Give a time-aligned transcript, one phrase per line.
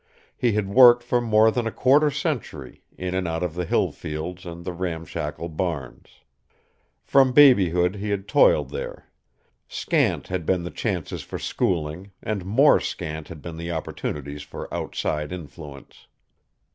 [0.35, 3.91] He had worked for more than a quarter century, in and out of the hill
[3.91, 6.21] fields and the ramshackle barns.
[7.03, 9.11] From babyhood he had toiled there.
[9.67, 14.73] Scant had been the chances for schooling, and more scant had been the opportunities for
[14.73, 16.07] outside influence.